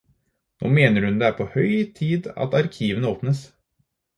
Nå 0.61 0.71
mener 0.77 1.05
hun 1.09 1.19
det 1.19 1.27
er 1.27 1.35
på 1.41 1.47
høy 1.57 1.75
tid 2.01 2.31
at 2.47 2.59
arkivene 2.63 3.13
åpnes. 3.15 3.47